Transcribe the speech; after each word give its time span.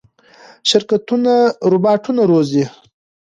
شرکتونه 0.69 1.33
روباټونه 1.71 2.21
روزي. 2.31 2.63